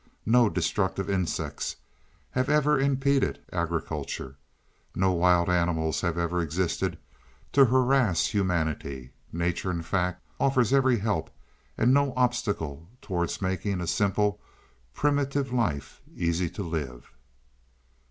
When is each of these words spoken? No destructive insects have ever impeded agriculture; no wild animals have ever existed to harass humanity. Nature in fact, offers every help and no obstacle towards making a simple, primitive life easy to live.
No 0.25 0.49
destructive 0.49 1.11
insects 1.11 1.75
have 2.31 2.49
ever 2.49 2.79
impeded 2.79 3.39
agriculture; 3.53 4.35
no 4.95 5.11
wild 5.11 5.47
animals 5.47 6.01
have 6.01 6.17
ever 6.17 6.41
existed 6.41 6.97
to 7.51 7.65
harass 7.65 8.25
humanity. 8.25 9.11
Nature 9.31 9.69
in 9.69 9.83
fact, 9.83 10.23
offers 10.39 10.73
every 10.73 10.97
help 10.97 11.29
and 11.77 11.93
no 11.93 12.13
obstacle 12.17 12.89
towards 12.99 13.43
making 13.43 13.79
a 13.79 13.85
simple, 13.85 14.41
primitive 14.95 15.53
life 15.53 16.01
easy 16.15 16.49
to 16.49 16.63
live. 16.63 17.11